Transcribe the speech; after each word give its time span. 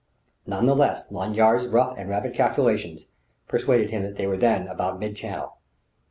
None 0.47 0.65
the 0.65 0.75
less 0.75 1.11
Lanyard's 1.11 1.67
rough 1.67 1.95
and 1.95 2.09
rapid 2.09 2.33
calculations 2.33 3.05
persuaded 3.47 3.91
him 3.91 4.01
that 4.01 4.15
they 4.15 4.25
were 4.25 4.35
then 4.35 4.67
about 4.67 4.99
Mid 4.99 5.15
Channel. 5.15 5.55